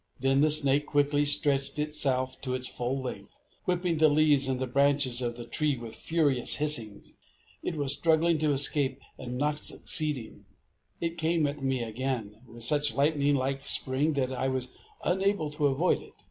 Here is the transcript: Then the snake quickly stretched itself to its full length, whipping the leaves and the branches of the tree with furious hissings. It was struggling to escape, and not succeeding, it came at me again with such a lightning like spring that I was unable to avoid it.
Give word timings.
Then 0.19 0.41
the 0.41 0.49
snake 0.49 0.87
quickly 0.87 1.25
stretched 1.25 1.77
itself 1.77 2.41
to 2.41 2.55
its 2.55 2.67
full 2.67 2.99
length, 3.03 3.37
whipping 3.65 3.99
the 3.99 4.09
leaves 4.09 4.47
and 4.47 4.59
the 4.59 4.65
branches 4.65 5.21
of 5.21 5.37
the 5.37 5.45
tree 5.45 5.77
with 5.77 5.93
furious 5.95 6.55
hissings. 6.55 7.13
It 7.61 7.75
was 7.75 7.93
struggling 7.93 8.39
to 8.39 8.51
escape, 8.51 8.99
and 9.19 9.37
not 9.37 9.59
succeeding, 9.59 10.45
it 10.99 11.19
came 11.19 11.45
at 11.45 11.61
me 11.61 11.83
again 11.83 12.41
with 12.47 12.63
such 12.63 12.89
a 12.89 12.95
lightning 12.95 13.35
like 13.35 13.63
spring 13.67 14.13
that 14.13 14.33
I 14.33 14.47
was 14.47 14.69
unable 15.03 15.51
to 15.51 15.67
avoid 15.67 15.99
it. 16.01 16.13